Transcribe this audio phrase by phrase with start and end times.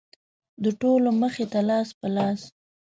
[0.63, 2.41] د ټولو مخې ته لاس په لاس.